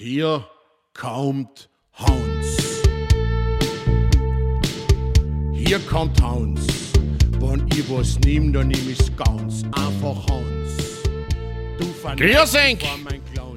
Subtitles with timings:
[0.00, 0.48] Hier
[0.94, 2.82] kommt Hans.
[5.52, 6.64] Hier kommt Hans.
[7.40, 11.02] Wenn ich was nehm, dann nehm ich's ganz einfach Hans.
[11.80, 12.78] Du Grüß euch.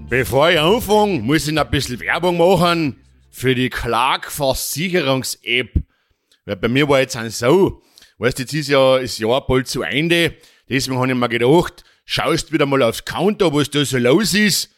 [0.09, 2.99] Bevor ich anfange, muss ich noch ein bisschen Werbung machen
[3.29, 5.75] für die Clark-Versicherungs-App.
[6.45, 7.83] Weil bei mir war jetzt ein so,
[8.17, 10.37] weißt jetzt ist ja das Jahr bald zu Ende,
[10.67, 14.71] deswegen habe ich mir gedacht, schaust wieder mal aufs Konto, was da so los ist.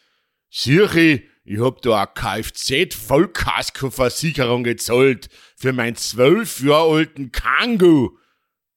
[0.50, 8.16] Sieh ich, hab da eine Kfz-Vollkasko-Versicherung gezahlt für meinen zwölf Jahre alten Kangoo.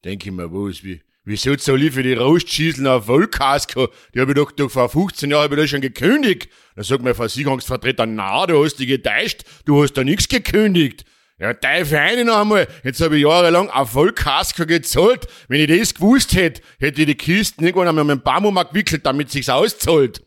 [0.03, 3.87] Denk ich mir, was, wie, wieso zahl ich für die Rostschieseln auf Vollkasko?
[4.13, 6.49] Die hab ich doch, doch vor 15 Jahren hab ich da schon gekündigt.
[6.75, 11.05] Da sagt mein Versicherungsvertreter, na, du hast dich getäuscht, du hast da nichts gekündigt.
[11.39, 12.67] Ja, Teufel eine noch einmal.
[12.83, 15.25] Jetzt habe ich jahrelang auf Vollkasko gezahlt.
[15.47, 19.05] Wenn ich das gewusst hätte, hätte ich die Kisten irgendwann einmal mit dem Baum umgewickelt,
[19.05, 20.21] damit sich's auszahlt.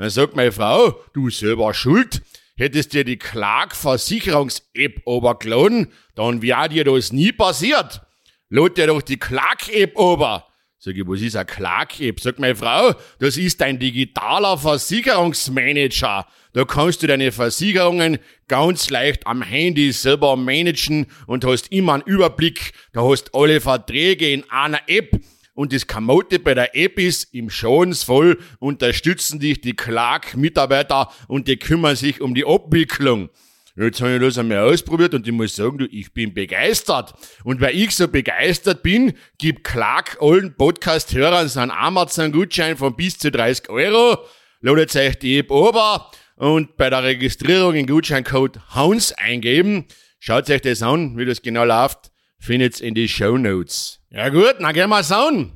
[0.00, 2.22] Dann sagt meine Frau, du selber schuld.
[2.56, 8.00] Hättest dir die Clark-Versicherungs-App obergeladen, dann wäre dir das nie passiert.
[8.48, 10.46] Lad dir doch die Clark-App ober.
[10.78, 12.18] Sag ich, was ist eine Clark-App?
[12.18, 16.26] Sagt meine Frau, das ist ein digitaler Versicherungsmanager.
[16.54, 22.04] Da kannst du deine Versicherungen ganz leicht am Handy selber managen und hast immer einen
[22.04, 22.72] Überblick.
[22.94, 25.20] Da hast alle Verträge in einer App.
[25.60, 31.58] Und das Kamote bei der App ist, im Schadensfall unterstützen dich die Clark-Mitarbeiter und die
[31.58, 33.28] kümmern sich um die Abwicklung.
[33.76, 37.12] Jetzt habe ich das einmal ausprobiert und ich muss sagen, du, ich bin begeistert.
[37.44, 43.18] Und weil ich so begeistert bin, gibt Clark allen Podcast-Hörern so einen Amazon-Gutschein von bis
[43.18, 44.16] zu 30 Euro.
[44.62, 49.84] Ladet euch die App ober und bei der Registrierung den Gutscheincode HAUNS eingeben.
[50.20, 52.10] Schaut euch das an, wie das genau läuft.
[52.38, 53.99] Findet's in die Show Notes.
[54.12, 55.52] Ja gut, dann gehen wir schauen.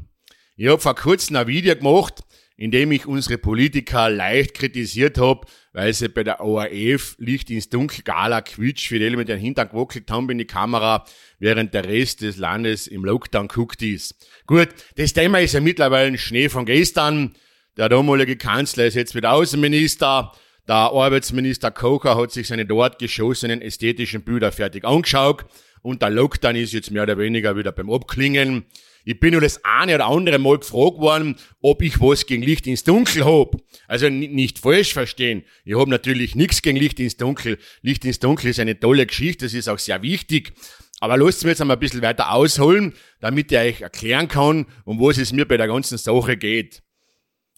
[0.57, 2.23] Ich hab vor kurzem ein Video gemacht,
[2.57, 7.69] in dem ich unsere Politiker leicht kritisiert hab, weil sie bei der ORF Licht ins
[7.69, 11.05] Dunkel Gala Quitsch die mit den Hintern gewackelt haben in die Kamera,
[11.41, 14.15] während der Rest des Landes im Lockdown guckt ist.
[14.47, 17.35] Gut, das Thema ist ja mittlerweile ein Schnee von gestern.
[17.77, 20.31] Der damalige Kanzler ist jetzt wieder Außenminister.
[20.67, 25.45] Der Arbeitsminister Kocher hat sich seine dort geschossenen ästhetischen Bilder fertig angeschaut
[25.83, 28.65] und der Lockdown ist jetzt mehr oder weniger wieder beim Abklingen.
[29.05, 32.67] Ich bin nur das eine oder andere Mal gefragt worden, ob ich was gegen Licht
[32.67, 33.57] ins Dunkel hab.
[33.87, 35.45] Also nicht falsch verstehen.
[35.67, 37.59] Ich hab natürlich nichts gegen Licht ins Dunkel.
[37.83, 40.55] Licht ins Dunkel ist eine tolle Geschichte, das ist auch sehr wichtig.
[41.01, 44.99] Aber lasst mich jetzt einmal ein bisschen weiter ausholen, damit ich euch erklären kann, um
[44.99, 46.83] was es mir bei der ganzen Sache geht.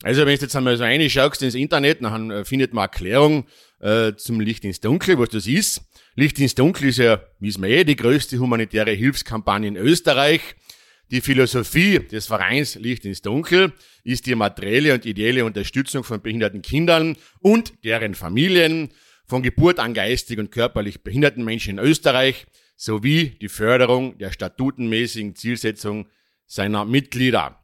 [0.03, 3.47] Also wenn du jetzt einmal so reinschaust ins Internet, dann äh, findet man Erklärung
[3.81, 5.83] äh, zum Licht ins Dunkel, was das ist.
[6.15, 10.41] Licht ins Dunkel ist ja, wissen wir eh, die größte humanitäre Hilfskampagne in Österreich.
[11.11, 16.63] Die Philosophie des Vereins Licht ins Dunkel ist die materielle und ideelle Unterstützung von behinderten
[16.63, 18.91] Kindern und deren Familien,
[19.29, 22.47] von Geburt an geistig und körperlich behinderten Menschen in Österreich
[22.77, 26.07] sowie die Förderung der statutenmäßigen Zielsetzung
[26.47, 27.59] seiner Mitglieder.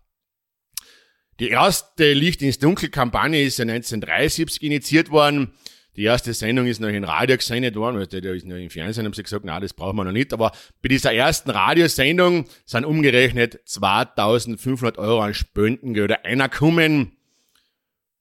[1.43, 5.51] Die erste Licht ins Dunkel Kampagne ist ja 1973 initiiert worden.
[5.97, 9.07] Die erste Sendung ist noch in Radio gesendet worden, weil der ist noch im Fernsehen,
[9.07, 10.33] haben sie gesagt, na, das brauchen wir noch nicht.
[10.33, 17.11] Aber bei dieser ersten Radiosendung sind umgerechnet 2500 Euro an Spendengelder eingekommen.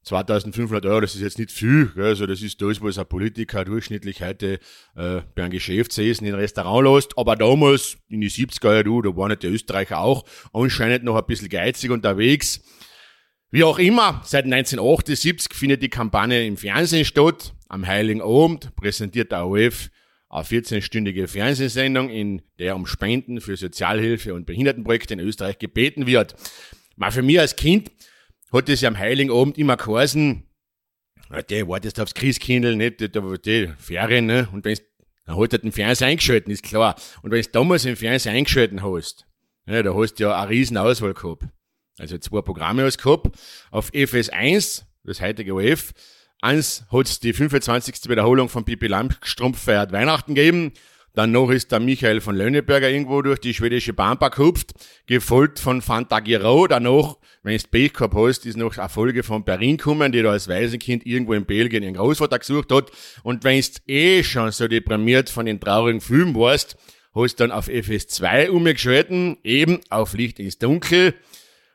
[0.01, 2.05] 2500 Euro, das ist jetzt nicht viel, gell?
[2.05, 4.53] also das ist das, was ein Politiker durchschnittlich heute
[4.95, 7.15] äh, bei einem Geschäftsessen in ein Restaurant lässt.
[7.19, 11.17] Aber damals, in die 70er Jahre, du, da waren nicht die Österreicher auch anscheinend noch
[11.17, 12.61] ein bisschen geizig unterwegs.
[13.53, 17.53] Wie auch immer, seit 1978 findet die Kampagne im Fernsehen statt.
[17.67, 19.89] Am Heiligen Abend präsentiert der ORF
[20.29, 26.35] eine 14-stündige Fernsehsendung, in der um Spenden für Sozialhilfe und Behindertenprojekte in Österreich gebeten wird.
[26.95, 27.91] Mal für mich als Kind
[28.53, 30.43] hat es ja am Heiligen Abend immer geheißen,
[31.49, 34.47] der wartest aufs Christkindl, nicht, die, die, Ferien, ne?
[34.53, 34.81] Und wenn's,
[35.25, 36.95] dann hat er den Fernseher eingeschalten, ist klar.
[37.21, 39.27] Und wenn du damals den Fernseher eingeschalten hast,
[39.65, 41.43] ja, da hast du ja eine riesen Auswahl gehabt.
[41.97, 43.37] Also zwei Programme hast gehabt.
[43.69, 45.93] Auf FS1, das heutige OF,
[46.41, 48.09] eins hat's die 25.
[48.09, 50.73] Wiederholung von Pippi Langstrumpf feiert Weihnachten gegeben.
[51.13, 54.71] Dann noch ist der Michael von Lönneberger irgendwo durch die schwedische Bahnpark gehupft,
[55.07, 56.67] gefolgt von Fantagiro.
[56.67, 60.31] Danach, wenn du Pech gehabt hast, ist noch eine Folge von Perrin gekommen, die da
[60.31, 62.91] als Waisenkind irgendwo in Belgien ihren Großvater gesucht hat.
[63.23, 66.77] Und wenn du eh schon so deprimiert von den traurigen Filmen warst,
[67.13, 71.13] hast dann auf FS2 umgeschalten, eben auf Licht ins Dunkel.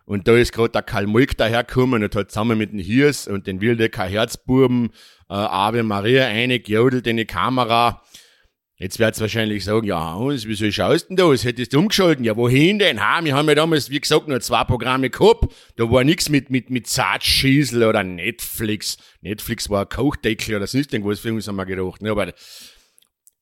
[0.06, 3.48] Und da ist gerade der Karl Mulk dahergekommen und hat zusammen mit dem Hirs und
[3.48, 4.90] den Wildecker Herzbuben
[5.28, 8.02] äh, Ave Maria eingejodelt in die Kamera.
[8.78, 11.44] Jetzt wird's wahrscheinlich sagen, ja, Hans, wieso schaust denn das?
[11.44, 12.24] Hättest du umgeschalten?
[12.24, 13.00] Ja, wohin denn?
[13.00, 15.52] Ha, wir haben ja damals, wie gesagt, nur zwei Programme gehabt.
[15.76, 18.98] Da war nix mit, mit, mit Zartschießel oder Netflix.
[19.22, 22.00] Netflix war ein Kochdeckel oder sonst irgendwas für uns, haben wir gedacht.
[22.00, 22.10] Ne?
[22.10, 22.32] Aber,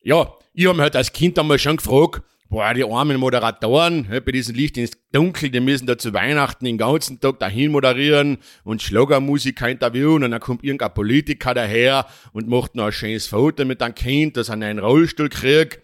[0.02, 2.22] ja, ich habe mir halt als Kind einmal schon gefragt,
[2.54, 6.78] boah, die armen Moderatoren bei diesem Licht ins Dunkel, die müssen da zu Weihnachten den
[6.78, 12.76] ganzen Tag dahin moderieren und Schlagermusiker interviewen und dann kommt irgendein Politiker daher und macht
[12.76, 15.80] noch ein schönes Foto mit einem Kind, das einen Rollstuhl kriegt.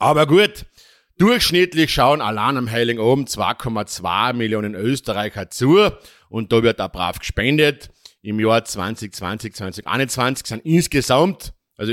[0.00, 0.66] Aber gut,
[1.16, 5.78] durchschnittlich schauen allein am Heiligen Abend 2,2 Millionen Österreicher zu
[6.28, 7.88] und da wird auch brav gespendet.
[8.22, 11.92] Im Jahr 2020, 2021 sind insgesamt, also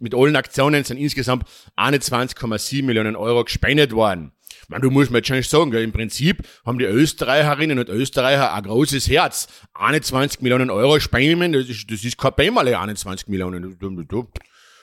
[0.00, 1.46] mit allen Aktionen sind insgesamt
[1.76, 4.32] 21,7 Millionen Euro gespendet worden.
[4.68, 8.62] Man, du musst mir jetzt schon sagen, im Prinzip haben die Österreicherinnen und Österreicher ein
[8.64, 9.46] großes Herz.
[9.74, 13.76] 21 Millionen Euro spenden, das ist, das ist kein Bämmerle, 21 Millionen.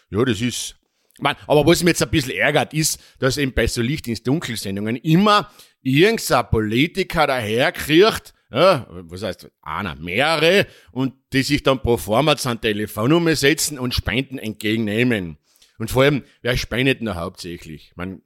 [0.10, 0.76] Ja, das ist,
[1.20, 4.24] man, aber was mich jetzt ein bisschen ärgert, ist, dass eben bei so Licht ins
[4.24, 5.52] Dunkel Sendungen immer
[5.82, 12.54] irgendein Politiker daherkriegt, ja, was heißt, einer, mehrere, und die sich dann pro forma zu
[12.56, 15.38] Telefonnummer setzen und Spenden entgegennehmen.
[15.80, 17.92] Und vor allem, wer spendet denn hauptsächlich?
[17.96, 18.22] Man,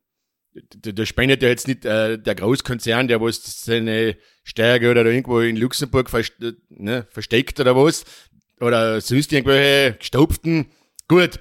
[0.53, 5.56] da spendet ja jetzt nicht äh, der Großkonzern, der was seine Steuergelder da irgendwo in
[5.56, 6.31] Luxemburg vers
[6.69, 8.03] ne, versteckt oder was,
[8.59, 10.68] oder sonst irgendwelche gestopften.
[11.07, 11.39] Gut,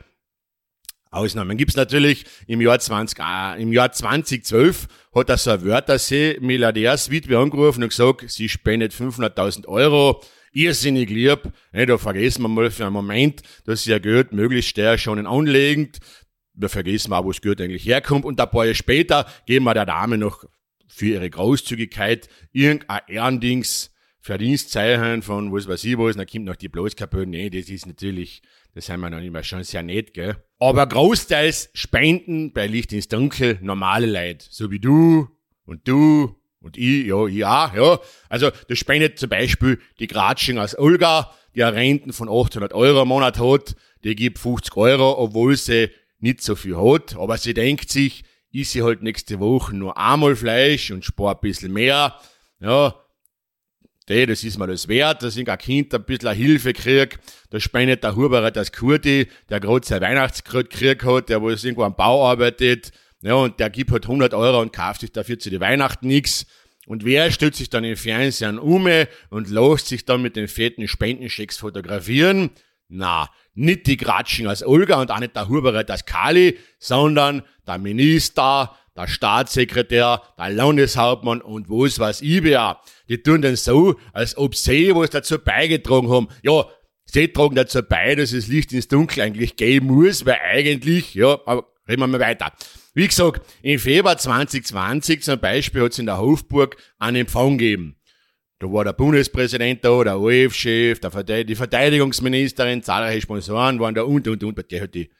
[1.10, 2.24] Ausnahmen gibt's natürlich.
[2.46, 7.88] Im Jahr 20, äh, im Jahr 2012 hat er so ein Wörthersee Milliardärswitwe angerufen und
[7.90, 10.22] gesagt, sie spendet 500.000 Euro.
[10.52, 11.52] Irrsinnig lieb.
[11.72, 15.98] Ne, da vergessen wir mal für einen Moment, dass ja Geld möglichst steuerschonend anlegend.
[16.54, 18.24] Da vergessen wir auch, wo das Geld eigentlich herkommt.
[18.24, 20.44] Und ein paar Jahre später geben wir der Dame noch
[20.88, 23.90] für ihre Großzügigkeit irgendein Ehrendings
[24.26, 27.26] Verdienstzeichen von was weiß ich was, dann kommt noch die Bloßkapelle.
[27.26, 28.42] Nee, das ist natürlich,
[28.76, 30.36] das haben wir noch immer schon sehr nett, gell.
[30.58, 35.28] Aber großteils spenden bei Licht ins Dunkel normale Leute, so wie du
[35.64, 37.98] und du und ich, ja, ich auch, ja.
[38.28, 43.00] Also, das spendet zum Beispiel die Gratsching aus Olga, die eine Renten von 800 Euro
[43.00, 45.88] im Monat hat, die gibt 50 Euro, obwohl sie
[46.18, 50.36] nicht so viel hat, aber sie denkt sich, ich sie halt nächste Woche nur einmal
[50.36, 52.14] Fleisch und spart ein bisschen mehr,
[52.60, 52.94] ja,
[54.08, 57.18] die, das ist mir das wert, dass ich ein Kind ein bisschen Hilfe krieg.
[57.50, 61.82] Da spendet der Huberer das Kurti, der gerade sein Weihnachtskrut gekriegt hat, der wo irgendwo
[61.82, 62.92] am Bau arbeitet.
[63.22, 66.46] Ja, und der gibt halt 100 Euro und kauft sich dafür zu den Weihnachten nichts.
[66.86, 68.88] Und wer stellt sich dann im Fernsehen um
[69.30, 72.50] und lässt sich dann mit den fetten Spendenschecks fotografieren?
[72.88, 77.78] Na, nicht die Gratschen als Olga und auch nicht der Huberer als Kali, sondern der
[77.78, 82.80] Minister, der Staatssekretär, der Landeshauptmann und was weiß ich wer.
[83.08, 86.28] Die tun dann so, als ob sie was dazu beigetragen haben.
[86.42, 86.66] Ja,
[87.04, 91.38] sie tragen dazu bei, dass das Licht ins Dunkel eigentlich gehen muss, weil eigentlich, ja,
[91.46, 92.52] aber reden wir mal weiter.
[92.94, 97.96] Wie gesagt, im Februar 2020 zum Beispiel hat es in der Hofburg einen Empfang gegeben.
[98.58, 104.42] Da war der Bundespräsident da, der ORF-Chef, die Verteidigungsministerin, zahlreiche Sponsoren waren da und, und,
[104.42, 104.70] und.
[104.70, 105.10] Der hat die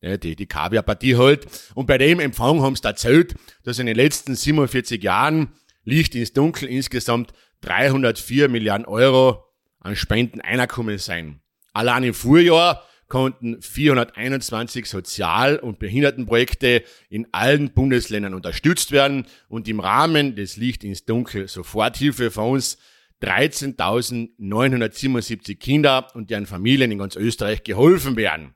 [0.00, 1.46] ja, die, die Kaviarpartie halt.
[1.74, 3.34] Und bei dem Empfang haben sie erzählt,
[3.64, 5.52] dass in den letzten 47 Jahren
[5.84, 9.44] Licht ins Dunkel insgesamt 304 Milliarden Euro
[9.80, 11.40] an Spenden einkommen sein.
[11.72, 19.80] Allein im Vorjahr konnten 421 Sozial- und Behindertenprojekte in allen Bundesländern unterstützt werden und im
[19.80, 22.76] Rahmen des Licht ins Dunkel Soforthilfe uns
[23.22, 28.54] 13.977 Kinder und deren Familien in ganz Österreich geholfen werden.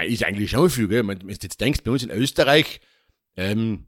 [0.00, 1.06] Ist eigentlich schon viel, gell?
[1.06, 2.80] Wenn du jetzt denkst, bei uns in Österreich
[3.36, 3.86] ähm,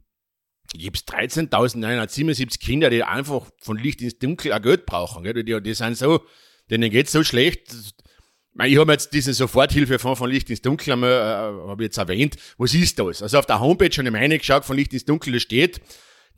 [0.72, 5.24] gibt es 13.977 Kinder, die einfach von Licht ins Dunkel ein Geld brauchen.
[5.24, 5.42] Gell?
[5.42, 6.20] Die, die sind so,
[6.70, 7.74] denen geht's so schlecht.
[8.62, 12.36] Ich habe jetzt diesen Soforthilfefonds von Licht ins Dunkel einmal, äh, habe ich jetzt erwähnt.
[12.58, 13.22] Was ist das?
[13.22, 15.80] Also auf der Homepage schon im geschaut von Licht ins Dunkel, da steht,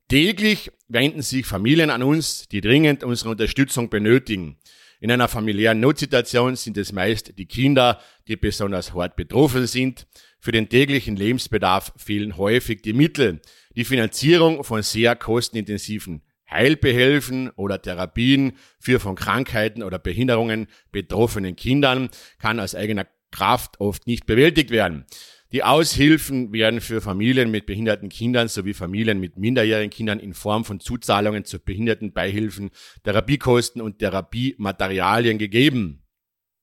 [0.08, 4.58] täglich wenden sich Familien an uns, die dringend unsere Unterstützung benötigen.
[5.00, 10.06] In einer familiären Notsituation sind es meist die Kinder, die besonders hart betroffen sind.
[10.40, 13.40] Für den täglichen Lebensbedarf fehlen häufig die Mittel.
[13.74, 22.08] Die Finanzierung von sehr kostenintensiven Heilbehelfen oder Therapien für von Krankheiten oder Behinderungen betroffenen Kindern
[22.38, 25.04] kann aus eigener Kraft oft nicht bewältigt werden.
[25.52, 30.64] Die Aushilfen werden für Familien mit behinderten Kindern sowie Familien mit minderjährigen Kindern in Form
[30.64, 32.70] von Zuzahlungen zu Behindertenbeihilfen,
[33.04, 36.02] Therapiekosten und Therapiematerialien gegeben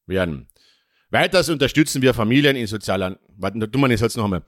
[0.06, 0.48] werden.
[1.12, 4.44] Weiters unterstützen wir Familien in sozialer, warte, tun wir jetzt noch einmal.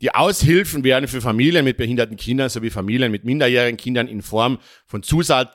[0.00, 4.58] Die Aushilfen werden für Familien mit behinderten Kindern sowie Familien mit minderjährigen Kindern in Form
[4.86, 5.50] von, Zusal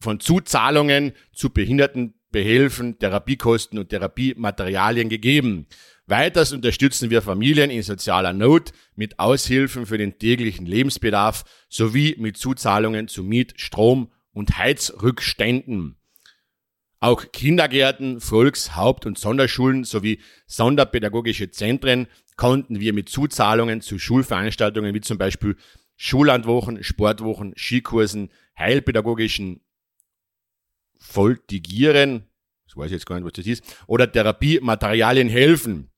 [0.00, 5.66] von Zuzahlungen zu Behindertenbehelfen, Therapiekosten und Therapiematerialien gegeben.
[6.12, 12.36] Weiters unterstützen wir Familien in sozialer Not mit Aushilfen für den täglichen Lebensbedarf sowie mit
[12.36, 15.96] Zuzahlungen zu Miet-, Strom- und Heizrückständen.
[17.00, 24.92] Auch Kindergärten, Volks-, Haupt- und Sonderschulen sowie sonderpädagogische Zentren konnten wir mit Zuzahlungen zu Schulveranstaltungen
[24.92, 25.56] wie zum Beispiel
[25.96, 29.62] Schullandwochen, Sportwochen, Skikursen, heilpädagogischen
[30.98, 32.26] Voltigieren,
[32.66, 35.88] das weiß ich jetzt gar nicht, was das ist, oder Therapiematerialien helfen.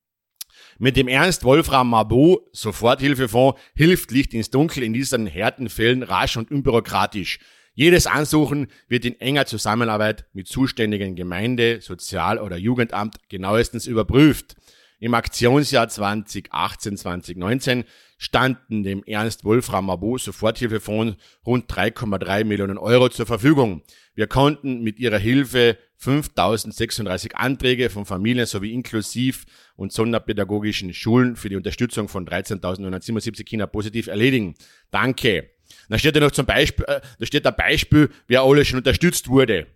[0.85, 6.37] Mit dem Ernst Wolfram Mabot Soforthilfefonds hilft Licht ins Dunkel in diesen härten Fällen rasch
[6.37, 7.39] und unbürokratisch.
[7.73, 14.57] Jedes Ansuchen wird in enger Zusammenarbeit mit zuständigen Gemeinde, Sozial- oder Jugendamt genauestens überprüft.
[15.01, 17.85] Im Aktionsjahr 2018-2019
[18.25, 23.83] standen dem Ernst Wolfram Mabot Soforthilfefonds rund 3,3 Millionen Euro zur Verfügung.
[24.15, 29.45] Wir konnten mit ihrer Hilfe 5036 Anträge von Familien sowie inklusiv
[29.77, 34.55] und sonderpädagogischen Schulen für die Unterstützung von 13.977 Kindern positiv erledigen.
[34.91, 35.51] Danke.
[35.91, 39.29] Da steht ja noch zum Beispiel, äh, da steht ein Beispiel, wer alles schon unterstützt
[39.29, 39.67] wurde.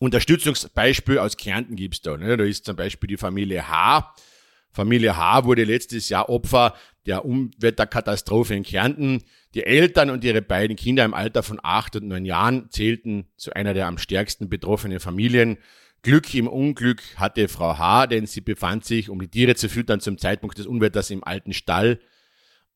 [0.00, 2.16] Unterstützungsbeispiel aus Kärnten gibt's da.
[2.16, 2.36] Ne?
[2.36, 4.14] Da ist zum Beispiel die Familie H.
[4.70, 6.74] Familie H wurde letztes Jahr Opfer
[7.08, 9.24] der Umwetterkatastrophe in Kärnten.
[9.54, 13.52] Die Eltern und ihre beiden Kinder im Alter von acht und neun Jahren zählten zu
[13.54, 15.58] einer der am stärksten betroffenen Familien.
[16.02, 20.00] Glück im Unglück hatte Frau H., denn sie befand sich, um die Tiere zu füttern,
[20.00, 21.98] zum Zeitpunkt des Unwetters im alten Stall,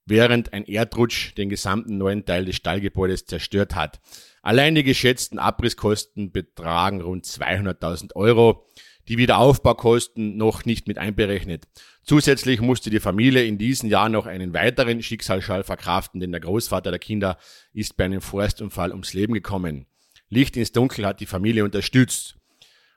[0.06, 4.00] während ein Erdrutsch den gesamten neuen Teil des Stallgebäudes zerstört hat.
[4.42, 8.66] Allein die geschätzten Abrisskosten betragen rund 200.000 Euro
[9.08, 11.64] die Wiederaufbaukosten noch nicht mit einberechnet.
[12.02, 16.90] Zusätzlich musste die Familie in diesem Jahr noch einen weiteren Schicksalsschall verkraften, denn der Großvater
[16.90, 17.38] der Kinder
[17.72, 19.86] ist bei einem Forstunfall ums Leben gekommen.
[20.28, 22.36] Licht ins Dunkel hat die Familie unterstützt.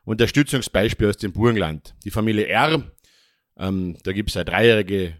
[0.06, 1.96] Unterstützungsbeispiel aus dem Burgenland.
[2.04, 2.84] Die Familie R,
[3.58, 5.18] ähm, da gibt es eine dreijährige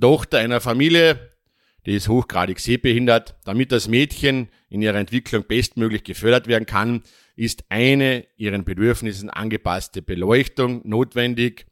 [0.00, 1.30] Tochter einer Familie,
[1.86, 3.36] die ist hochgradig sehbehindert.
[3.44, 7.02] Damit das Mädchen in ihrer Entwicklung bestmöglich gefördert werden kann,
[7.38, 11.66] ist eine ihren Bedürfnissen angepasste Beleuchtung notwendig.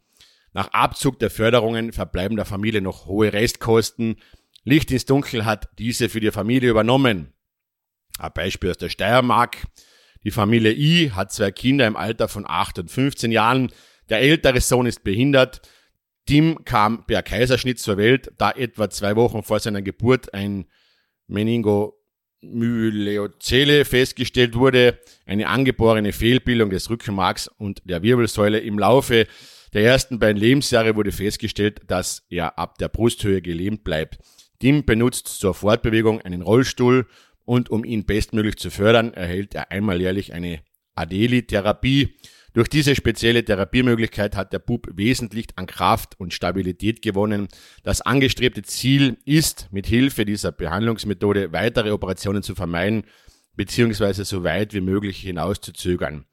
[0.53, 4.17] Nach Abzug der Förderungen verbleiben der Familie noch hohe Restkosten.
[4.63, 7.33] Licht ins Dunkel hat diese für die Familie übernommen.
[8.19, 9.67] Ein Beispiel aus der Steiermark.
[10.23, 13.73] Die Familie I hat zwei Kinder im Alter von 8 und 15 Jahren.
[14.09, 15.63] Der ältere Sohn ist behindert.
[16.27, 20.67] Tim kam per Kaiserschnitt zur Welt, da etwa zwei Wochen vor seiner Geburt ein
[21.27, 21.97] Meningo
[22.43, 28.59] Myleozele festgestellt wurde, eine angeborene Fehlbildung des Rückenmarks und der Wirbelsäule.
[28.59, 29.27] Im Laufe
[29.73, 34.19] der ersten beiden Lebensjahre wurde festgestellt, dass er ab der Brusthöhe gelähmt bleibt.
[34.59, 37.07] Tim benutzt zur Fortbewegung einen Rollstuhl
[37.45, 40.61] und um ihn bestmöglich zu fördern, erhält er einmal jährlich eine
[40.95, 42.17] Adeli-Therapie.
[42.57, 47.49] Durch diese spezielle Therapiemöglichkeit hat der Bub wesentlich an Kraft und Stabilität gewonnen.
[47.83, 53.03] Das angestrebte Ziel ist, mit Hilfe dieser Behandlungsmethode weitere Operationen zu vermeiden
[53.57, 54.23] bzw.
[54.23, 56.25] so weit wie möglich hinauszuzögern.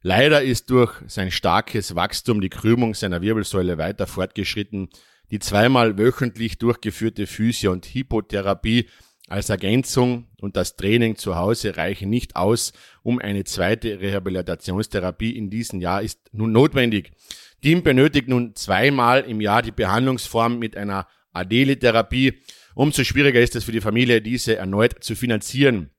[0.00, 4.88] Leider ist durch sein starkes Wachstum die Krümmung seiner Wirbelsäule weiter fortgeschritten.
[5.30, 8.88] Die zweimal wöchentlich durchgeführte Physio- und Hypotherapie
[9.28, 15.50] als Ergänzung und das Training zu Hause reichen nicht aus, um eine zweite Rehabilitationstherapie in
[15.50, 17.12] diesem Jahr ist nun notwendig.
[17.60, 22.40] Team benötigt nun zweimal im Jahr die Behandlungsform mit einer Adeli-Therapie.
[22.74, 25.90] Umso schwieriger ist es für die Familie, diese erneut zu finanzieren.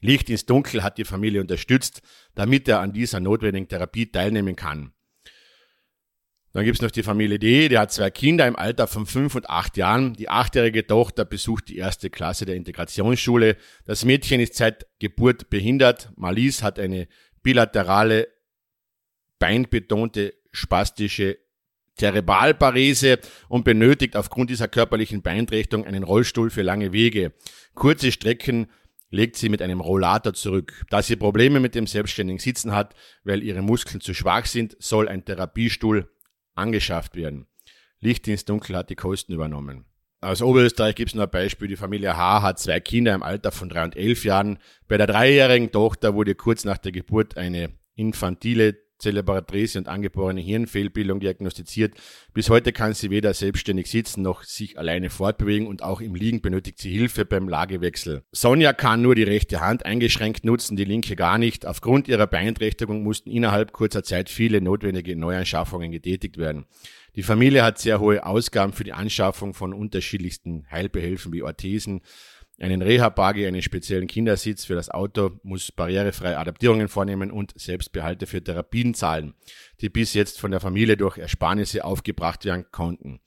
[0.00, 2.02] Licht ins Dunkel hat die Familie unterstützt,
[2.34, 4.92] damit er an dieser notwendigen Therapie teilnehmen kann.
[6.52, 9.48] Dann gibt's noch die Familie D, die hat zwei Kinder im Alter von fünf und
[9.48, 10.12] acht Jahren.
[10.12, 13.56] Die achtjährige Tochter besucht die erste Klasse der Integrationsschule.
[13.86, 16.12] Das Mädchen ist seit Geburt behindert.
[16.16, 17.08] Marlies hat eine
[17.42, 18.28] bilaterale,
[19.38, 21.38] beinbetonte, spastische
[21.96, 23.18] Zerebralparese
[23.48, 27.32] und benötigt aufgrund dieser körperlichen Beeinträchtigung einen Rollstuhl für lange Wege.
[27.74, 28.66] Kurze Strecken
[29.10, 30.84] legt sie mit einem Rollator zurück.
[30.90, 32.94] Da sie Probleme mit dem selbstständigen Sitzen hat,
[33.24, 36.08] weil ihre Muskeln zu schwach sind, soll ein Therapiestuhl
[36.54, 37.46] angeschafft werden.
[38.00, 39.84] Licht ins Dunkel hat die Kosten übernommen.
[40.20, 41.68] Aus Oberösterreich gibt es noch ein Beispiel.
[41.68, 42.42] Die Familie H.
[42.42, 44.58] hat zwei Kinder im Alter von drei und elf Jahren.
[44.86, 51.20] Bei der dreijährigen Tochter wurde kurz nach der Geburt eine infantile Zelebratrese und angeborene Hirnfehlbildung
[51.20, 51.94] diagnostiziert.
[52.32, 56.40] Bis heute kann sie weder selbstständig sitzen noch sich alleine fortbewegen und auch im Liegen
[56.40, 58.22] benötigt sie Hilfe beim Lagewechsel.
[58.32, 61.66] Sonja kann nur die rechte Hand eingeschränkt nutzen, die linke gar nicht.
[61.66, 66.64] Aufgrund ihrer Beeinträchtigung mussten innerhalb kurzer Zeit viele notwendige Neuanschaffungen getätigt werden.
[67.14, 72.00] Die Familie hat sehr hohe Ausgaben für die Anschaffung von unterschiedlichsten Heilbehelfen wie Orthesen,
[72.58, 78.42] einen Reha-Buggy, einen speziellen Kindersitz für das Auto, muss barrierefrei Adaptierungen vornehmen und Selbstbehalte für
[78.42, 79.34] Therapien zahlen,
[79.80, 83.20] die bis jetzt von der Familie durch Ersparnisse aufgebracht werden konnten.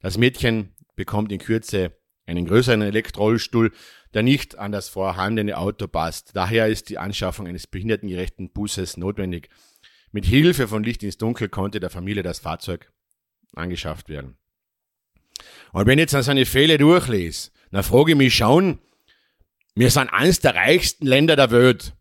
[0.00, 1.92] Das Mädchen bekommt in Kürze
[2.26, 3.72] einen größeren Elektrorollstuhl,
[4.14, 6.32] der nicht an das vorhandene Auto passt.
[6.34, 9.48] Daher ist die Anschaffung eines behindertengerechten Busses notwendig.
[10.10, 12.92] Mit Hilfe von Licht ins Dunkel konnte der Familie das Fahrzeug
[13.54, 14.36] angeschafft werden.
[15.72, 18.78] Und wenn ich jetzt an seine Fälle durchlese, dann frage ich mich schon,
[19.74, 21.94] wir sind eines der reichsten Länder der Welt.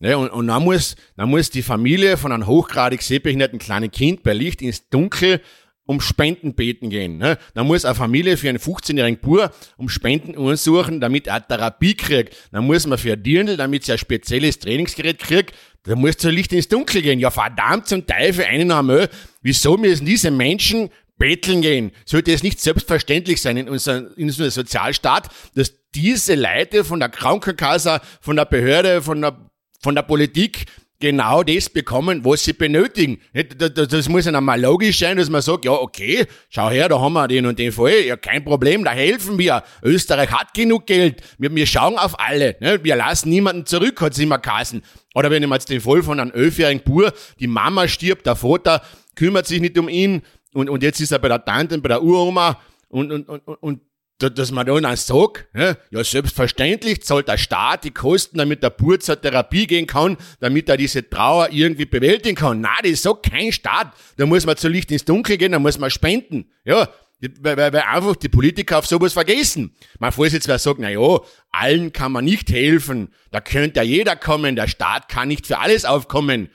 [0.00, 4.22] Ne, und, und dann, muss, dann muss die Familie von einem hochgradig sehbehinderten kleinen Kind
[4.22, 5.42] bei Licht ins Dunkel
[5.84, 7.18] um Spenden beten gehen.
[7.18, 7.36] Ne?
[7.52, 12.36] Dann muss eine Familie für einen 15-jährigen Bur um Spenden untersuchen, damit er Therapie kriegt.
[12.52, 16.30] Dann muss man für ein Dirndl, damit sie ein spezielles Trainingsgerät kriegt, da muss zu
[16.30, 17.18] Licht ins Dunkel gehen.
[17.18, 19.08] Ja, verdammt zum Teufel, einen einmal.
[19.42, 21.92] Wieso müssen diese Menschen betteln gehen?
[22.04, 27.10] Sollte es nicht selbstverständlich sein in unserem, in unserem Sozialstaat, dass diese Leute von der
[27.10, 29.36] Krankenkasse, von der Behörde, von der,
[29.80, 30.66] von der Politik
[31.00, 33.20] genau das bekommen, was sie benötigen.
[33.32, 37.14] Das muss ja mal logisch sein, dass man sagt, ja, okay, schau her, da haben
[37.14, 39.62] wir den und den Fall, ja, kein Problem, da helfen wir.
[39.82, 41.22] Österreich hat genug Geld.
[41.38, 42.56] Wir, wir schauen auf alle.
[42.60, 42.80] Ne?
[42.82, 44.82] Wir lassen niemanden zurück, hat es immer geheißen.
[45.14, 48.82] Oder wenn ich jetzt den Fall von einem elfjährigen Bur, die Mama stirbt, der Vater
[49.16, 50.22] kümmert sich nicht um ihn
[50.54, 53.80] und, und jetzt ist er bei der Tante, bei der Uroma und, und, und, und
[54.18, 59.20] dass man dann sagt, ja, selbstverständlich zahlt der Staat die Kosten, damit der Bub zur
[59.20, 62.60] Therapie gehen kann, damit er diese Trauer irgendwie bewältigen kann.
[62.60, 63.94] Na, das sagt kein Staat.
[64.18, 66.50] Da muss man zu Licht ins Dunkel gehen, da muss man spenden.
[66.64, 66.90] Ja,
[67.20, 69.74] weil, weil, weil einfach die Politiker auf sowas vergessen.
[69.98, 73.12] Man jetzt wer sagt, na ja, allen kann man nicht helfen.
[73.30, 74.56] Da könnte ja jeder kommen.
[74.56, 76.50] Der Staat kann nicht für alles aufkommen.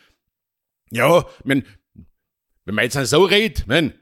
[0.92, 1.66] Ja, wenn,
[2.66, 3.94] wenn man jetzt so redet, man,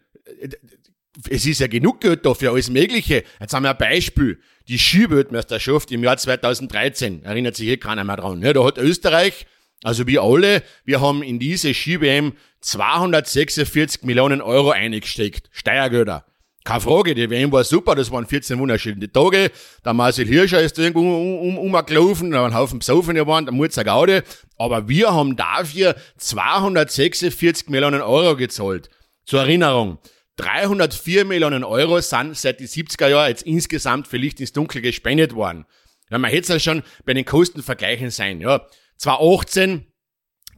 [1.30, 3.24] es ist ja genug Geld da für alles Mögliche.
[3.40, 4.40] Jetzt haben wir ein Beispiel.
[4.68, 7.24] Die Skiweltmeisterschaft im Jahr 2013.
[7.24, 8.42] Erinnert sich hier keiner mehr dran.
[8.42, 9.46] Ja, da hat Österreich,
[9.84, 15.50] also wir alle, wir haben in diese Ski-WM 246 Millionen Euro eingesteckt.
[15.52, 16.26] Steuergelder.
[16.64, 19.52] Keine Frage, die WM war super, das waren 14 wunderschöne Tage.
[19.84, 23.84] Der Marcel Hirscher ist irgendwo um, um, umgelaufen, da waren Haufen Besoffen waren, der Mutzer
[23.84, 24.24] Gaude.
[24.58, 28.90] Aber wir haben dafür 246 Millionen Euro gezahlt.
[29.26, 29.98] Zur Erinnerung,
[30.38, 35.36] 304 Millionen Euro sind seit die 70er Jahren jetzt insgesamt für Licht ins Dunkel gespendet
[35.36, 35.66] worden.
[36.10, 38.40] Ja, man hätte es ja schon bei den Kostenvergleichen sein.
[38.40, 38.66] Ja,
[39.00, 39.86] 2018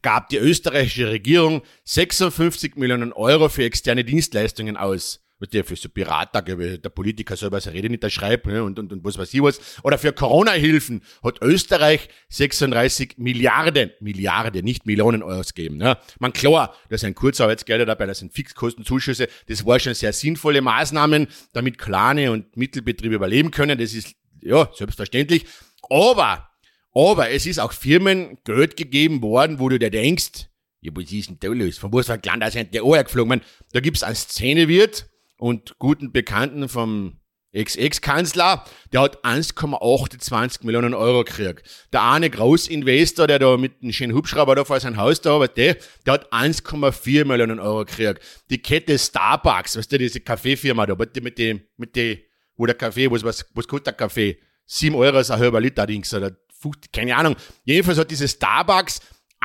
[0.03, 6.41] gab die österreichische Regierung 56 Millionen Euro für externe Dienstleistungen aus der für so Berater,
[6.41, 9.41] der Politiker selber seine Rede nicht da schreibt ne, und, und, und was weiß ich
[9.41, 9.60] was.
[9.84, 15.77] Oder für Corona-Hilfen hat Österreich 36 Milliarden, Milliarden, nicht Millionen Euro gegeben.
[15.77, 15.97] Ne.
[16.19, 21.27] Man klar, da sind Kurzarbeitsgelder dabei, das sind Fixkostenzuschüsse, das war schon sehr sinnvolle Maßnahmen,
[21.53, 25.45] damit kleine und Mittelbetriebe überleben können, das ist, ja, selbstverständlich.
[25.89, 26.49] Aber,
[26.93, 30.47] aber es ist auch Firmen Geld gegeben worden, wo du dir denkst,
[30.86, 31.77] ja, was ist denn da los?
[31.77, 33.41] Von was für ein Land sind die Ohr geflogen?
[33.73, 37.19] Da gibt's einen Szenewirt, und guten Bekannten vom
[37.56, 41.63] Ex-Ex-Kanzler, der hat 1,28 Millionen Euro gekriegt.
[41.93, 45.88] Der eine Großinvestor, der da mit einem schönen Hubschrauber da vor sein Haus da arbeitet,
[46.06, 48.19] der, hat 1,4 Millionen Euro gekriegt.
[48.50, 52.26] Die Kette Starbucks, weißt du, diese Kaffeefirma da, mit die, mit die,
[52.58, 54.38] wo der Kaffee, was, was, was kostet der Kaffee?
[54.65, 57.36] 7 Euro ist ein halber Liter Dings, oder 50, keine Ahnung.
[57.63, 59.00] Jedenfalls hat diese Starbucks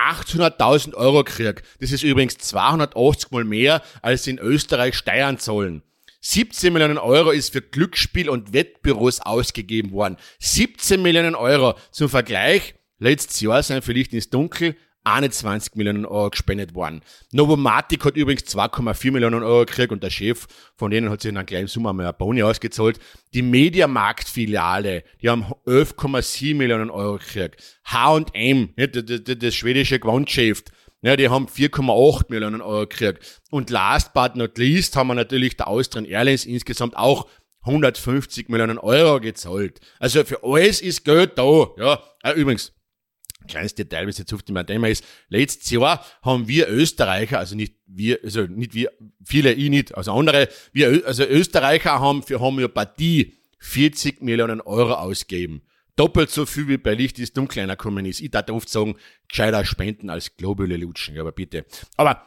[0.08, 1.62] 800.000 Euro gekriegt.
[1.80, 5.82] Das ist übrigens 280 mal mehr, als in Österreich Steuern zahlen.
[6.22, 10.16] 17 Millionen Euro ist für Glücksspiel und Wettbüros ausgegeben worden.
[10.38, 11.74] 17 Millionen Euro.
[11.90, 17.00] Zum Vergleich, letztes Jahr sind für Licht ins Dunkel 21 Millionen Euro gespendet worden.
[17.32, 21.36] Novomatic hat übrigens 2,4 Millionen Euro gekriegt und der Chef von denen hat sich in
[21.36, 22.98] einem kleinen Summe mal eine Boni ausgezahlt.
[23.32, 27.80] Die Mediamarkt-Filiale, die haben 11,7 Millionen Euro gekriegt.
[27.84, 30.70] H&M, das, schwedische Gewandgeschäft,
[31.02, 33.40] ja, die haben 4,8 Millionen Euro gekriegt.
[33.50, 37.26] Und last but not least haben wir natürlich der Austrian Airlines insgesamt auch
[37.62, 39.80] 150 Millionen Euro gezahlt.
[39.98, 41.68] Also für alles ist Geld da.
[41.76, 42.72] Ja, äh, übrigens,
[43.50, 45.04] kleines Detail, was jetzt oft immer Thema ist.
[45.28, 48.90] Letztes Jahr haben wir Österreicher, also nicht wir, also nicht wir,
[49.24, 55.62] viele ich nicht, also andere, wir, also Österreicher haben für Homöopathie 40 Millionen Euro ausgegeben
[56.00, 58.22] doppelt so viel wie bei Licht ist dunkel gekommen ist.
[58.22, 58.96] Ich darf oft sagen,
[59.28, 61.66] gescheiter spenden als Globule lutschen, aber bitte.
[61.98, 62.24] Aber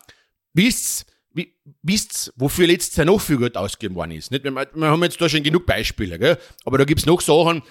[0.54, 4.30] wisst's, wie, wisst's, wofür letztes Jahr noch viel Geld ausgegeben worden ist?
[4.30, 4.44] Nicht?
[4.44, 6.38] Wir, wir haben jetzt da schon genug Beispiele, gell?
[6.66, 7.64] aber da gibt's noch Sachen.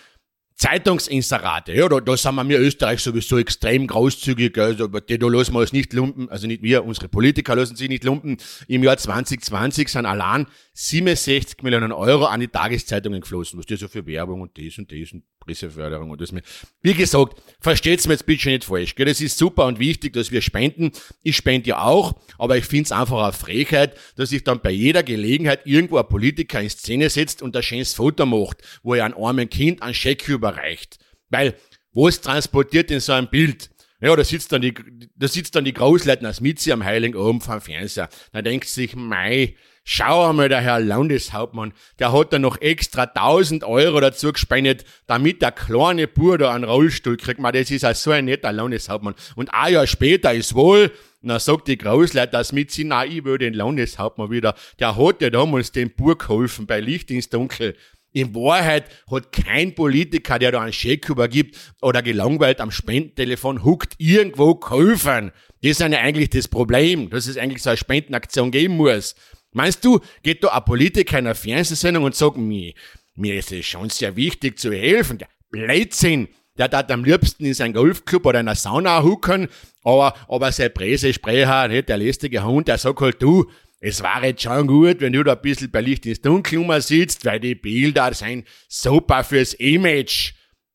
[0.62, 5.55] Zeitungsinserate, ja, da, da sind wir, wir Österreich sowieso extrem großzügig, also die, da lassen
[5.55, 8.37] wir uns nicht lumpen, also nicht wir, unsere Politiker lassen sich nicht lumpen.
[8.68, 13.88] Im Jahr 2020 sind allein 67 Millionen Euro an die Tageszeitungen geflossen, was die so
[13.88, 16.43] für Werbung und das und das und Presseförderung und das mehr.
[16.83, 19.07] Wie gesagt, versteht's mir jetzt bitte nicht falsch, gell?
[19.07, 20.93] das ist super und wichtig, dass wir spenden.
[21.23, 25.03] Ich spende ja auch, aber ich find's einfach eine Frechheit, dass sich dann bei jeder
[25.03, 29.17] Gelegenheit irgendwo ein Politiker in Szene setzt und ein schönes Foto macht, wo er einem
[29.17, 30.99] armen Kind einen Scheck über überreicht.
[31.31, 31.55] Weil,
[31.93, 33.71] wo es transportiert in so einem Bild?
[34.01, 34.75] Ja, da sitzt dann die,
[35.15, 38.09] da sitzt dann die Großleutnant Mitzi am Heiligen oben vom Fernseher.
[38.33, 43.64] Da denkt sich, mei, schau einmal, der Herr Landeshauptmann, der hat da noch extra 1000
[43.64, 47.40] Euro dazu gespendet, damit der kleine Bub da einen Rollstuhl kriegt.
[47.40, 49.14] Man, das ist ja so ein netter Landeshauptmann.
[49.37, 53.38] Und ein Jahr später ist wohl, na sagt die Großleute, dass Mitzi, na, ich will
[53.38, 54.55] den Landeshauptmann wieder.
[54.79, 57.77] Der hat ja damals dem Bub geholfen bei Licht ins Dunkel.
[58.14, 63.95] In Wahrheit hat kein Politiker, der da einen Scheck übergibt oder gelangweilt am Spendentelefon huckt,
[63.97, 65.33] irgendwo geholfen.
[65.62, 69.14] Das ist ja eigentlich das Problem, dass es eigentlich so eine Spendenaktion geben muss.
[69.53, 72.73] Meinst du, geht da ein Politiker in einer Fernsehsendung und sagt mir,
[73.15, 75.19] mir ist es schon sehr wichtig zu helfen.
[75.19, 76.29] Der Blödsinn.
[76.59, 79.49] Der hat am liebsten in seinem Golfclub oder in einer Sauna hucken,
[79.85, 84.43] aber, aber sein Pressesprecher, nicht, der lästige Hund, der sagt halt, du, es war jetzt
[84.43, 88.12] schon gut, wenn du da ein bisschen bei Licht ins Dunkel sitzt, weil die Bilder
[88.12, 90.35] sind super fürs Image.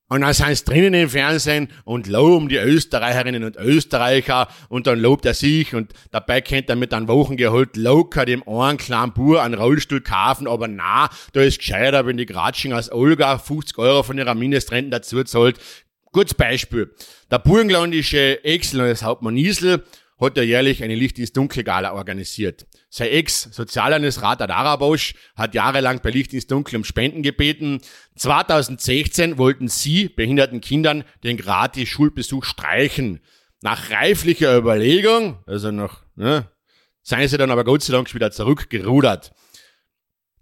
[0.09, 4.99] Und dann sind sie drinnen im Fernsehen und loben die Österreicherinnen und Österreicher und dann
[4.99, 9.43] lobt er sich und dabei kennt er mit einem Wochengehalt locker dem einen kleinen Bur
[9.43, 14.01] einen Rollstuhl kaufen, aber na, da ist gescheiter, wenn die Gratsching aus Olga 50 Euro
[14.03, 15.59] von ihrer Mindestrenten dazu zahlt.
[16.13, 16.89] Gutes Beispiel.
[17.29, 19.83] Der burgenlandische Ex-Landeshauptmann Isel
[20.21, 22.65] hat er jährlich eine Licht ins Dunkel Gala organisiert.
[22.89, 27.81] Sein Ex-Soziallandesrat Adara Bosch hat jahrelang bei Licht ins Dunkel um Spenden gebeten.
[28.15, 33.19] 2016 wollten sie behinderten Kindern den gratis Schulbesuch streichen.
[33.61, 36.49] Nach reiflicher Überlegung, also noch, ne,
[37.01, 39.33] seien sie dann aber Gott sei Dank wieder zurückgerudert.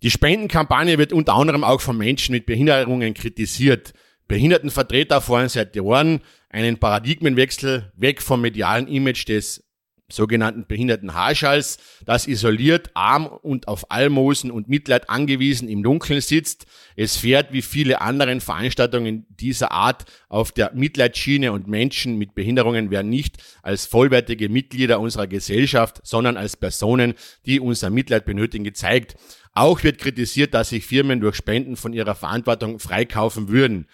[0.03, 3.93] Die Spendenkampagne wird unter anderem auch von Menschen mit Behinderungen kritisiert.
[4.27, 9.64] Behindertenvertreter fordern seit Jahren einen Paradigmenwechsel weg vom medialen Image des
[10.07, 16.67] sogenannten behinderten Haarschalls, das isoliert, arm und auf Almosen und Mitleid angewiesen im Dunkeln sitzt.
[16.95, 22.91] Es fährt wie viele anderen Veranstaltungen dieser Art auf der Mitleidsschiene und Menschen mit Behinderungen
[22.91, 27.15] werden nicht als vollwertige Mitglieder unserer Gesellschaft, sondern als Personen,
[27.45, 29.15] die unser Mitleid benötigen, gezeigt.
[29.53, 33.87] Auch wird kritisiert, dass sich Firmen durch Spenden von ihrer Verantwortung freikaufen würden.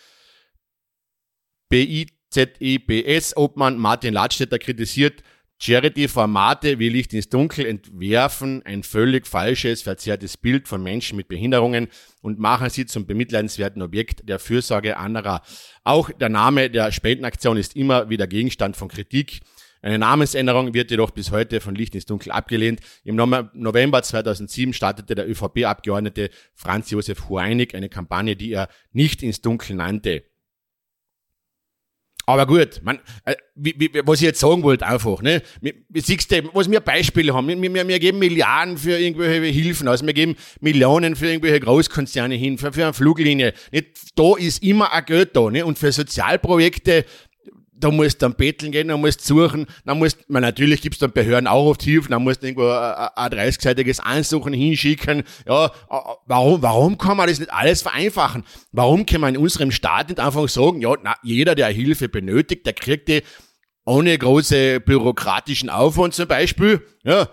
[1.70, 5.24] BIZEBS-Obmann Martin Ladstätter kritisiert,
[5.64, 11.88] Charity-Formate wie Licht ins Dunkel entwerfen ein völlig falsches, verzerrtes Bild von Menschen mit Behinderungen
[12.22, 15.44] und machen sie zum bemitleidenswerten Objekt der Fürsorge anderer.
[15.84, 19.42] Auch der Name der Spendenaktion ist immer wieder Gegenstand von Kritik.
[19.84, 22.80] Eine Namensänderung wird jedoch bis heute von Licht ins Dunkel abgelehnt.
[23.04, 29.42] Im November 2007 startete der ÖVP-Abgeordnete Franz Josef Hueinig eine Kampagne, die er nicht ins
[29.42, 30.24] Dunkel nannte.
[32.32, 35.42] Aber gut, man, äh, wie, wie, was ich jetzt sagen wollte einfach, ne,
[35.94, 40.06] siehst du, was wir Beispiele haben, wir, wir, wir geben Milliarden für irgendwelche Hilfen aus,
[40.06, 44.92] wir geben Millionen für irgendwelche Großkonzerne hin, für, für eine Fluglinie, nicht, da ist immer
[44.94, 47.06] ein Geld da, ne, und für Sozialprojekte
[47.84, 51.00] da musst du dann betteln gehen, dann musst du suchen, dann musst, man natürlich gibt's
[51.00, 55.24] dann Behörden auch oft Hilfe, dann musst du irgendwo ein 30-seitiges Ansuchen hinschicken.
[55.48, 55.72] Ja,
[56.26, 58.44] warum, warum kann man das nicht alles vereinfachen?
[58.72, 62.66] Warum kann man in unserem Staat nicht einfach sagen, ja, na, jeder, der Hilfe benötigt,
[62.66, 63.22] der kriegt die
[63.86, 66.86] ohne große bürokratischen Aufwand zum Beispiel.
[67.04, 67.30] Ja,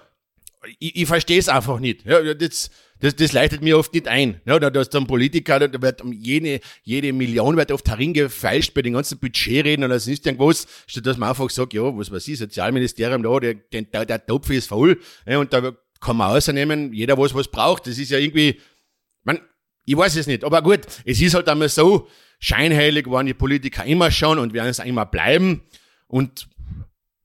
[0.78, 2.04] ich, ich verstehe es einfach nicht.
[2.04, 4.40] Ja, das, das, das leitet mir oft nicht ein.
[4.44, 8.74] Ja, da, da ist dann Politiker, da wird um jede, jede Million wird oft heringefeilscht
[8.74, 12.10] bei den ganzen Budgetreden und das ist irgendwas, statt dass man einfach sagt, ja, was
[12.10, 16.30] weiß ich, Sozialministerium, da, der, der, der Topf ist voll, ja, und da kann man
[16.30, 17.86] ausnehmen, jeder was was braucht.
[17.86, 18.60] Das ist ja irgendwie,
[19.24, 19.40] man,
[19.84, 22.08] ich weiß es nicht, aber gut, es ist halt einmal so,
[22.40, 25.62] scheinheilig waren die Politiker immer schon und werden es auch immer bleiben
[26.06, 26.48] und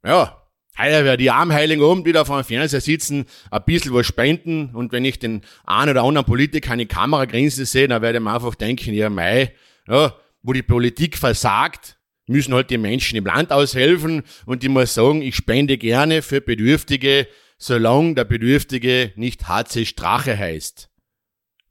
[0.06, 0.43] ja,
[0.84, 4.92] Heuer werde die Armheiligen oben wieder vor dem Fernseher sitzen, ein bisschen was spenden und
[4.92, 8.24] wenn ich den einen oder anderen Politiker in die Kamera grinsen sehe, dann werde ich
[8.24, 9.54] mir einfach denken, ja mei,
[9.88, 14.94] ja, wo die Politik versagt, müssen halt die Menschen im Land aushelfen und ich muss
[14.94, 20.90] sagen, ich spende gerne für Bedürftige, solange der Bedürftige nicht HC Strache heißt.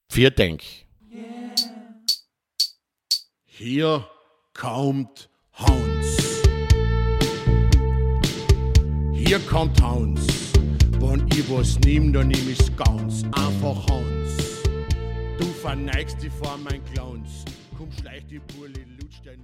[0.08, 0.62] Viert Denk.
[3.44, 4.08] Hier
[4.54, 6.11] kommt Hans.
[9.32, 10.26] Hier kommt Hans.
[11.00, 14.62] Wenn ich was nehm, dann nehm ich's ganz einfach Hans.
[15.38, 17.46] Du verneigst dich vor mein Glanz.
[17.78, 19.38] komm, schleich die Burli, lutsch dein